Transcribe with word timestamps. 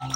Hoy 0.00 0.10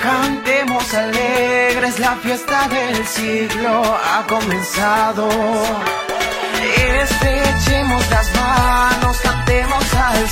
cantemos 0.00 0.94
alegres, 0.94 1.98
la 1.98 2.16
fiesta 2.16 2.68
del 2.68 3.06
siglo 3.06 3.82
ha 3.84 4.24
comenzado. 4.28 5.28
Estrechemos 7.02 8.10
las 8.10 8.34
manos, 8.36 9.16
cantemos 9.18 9.94
al 9.94 10.28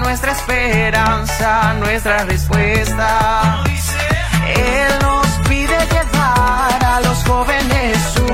nuestra 0.00 0.32
esperanza, 0.32 1.74
nuestra 1.74 2.24
respuesta. 2.24 3.62
Él 4.46 4.92
nos 5.00 5.26
pide 5.48 5.78
llevar 5.92 6.84
a 6.84 7.00
los 7.00 7.24
jóvenes 7.24 7.98
su 8.14 8.26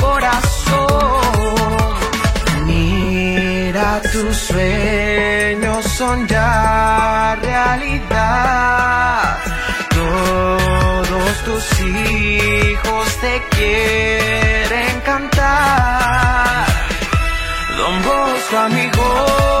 corazón. 0.00 1.20
Mira, 2.66 4.00
tus 4.12 4.36
sueños 4.36 5.84
son 5.96 6.26
ya 6.26 7.36
realidad. 7.42 9.38
Todos 9.90 11.44
tus 11.44 11.80
hijos 11.80 13.16
te 13.20 13.42
quieren 13.50 15.00
cantar. 15.00 16.66
Don 17.76 18.02
Bosco, 18.02 18.56
amigo. 18.58 19.53